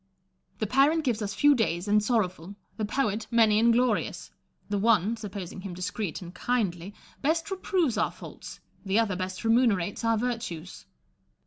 The 0.57 0.65
parent 0.65 1.03
gives 1.03 1.21
us 1.21 1.35
few 1.35 1.53
days 1.53 1.87
and 1.87 2.01
sorrowful; 2.03 2.55
tlie 2.79 2.87
poet, 2.87 3.27
many 3.29 3.59
and 3.59 3.71
glorious: 3.71 4.31
the 4.67 4.79
one 4.79 5.15
(supposing 5.15 5.61
him 5.61 5.75
discreet 5.75 6.23
and 6.23 6.33
kindly) 6.33 6.95
best 7.21 7.51
reproves 7.51 7.99
our 7.99 8.09
faults; 8.09 8.61
the 8.83 8.97
other 8.97 9.15
best 9.15 9.43
remunerates 9.43 10.03
our 10.03 10.17
virtues. 10.17 10.87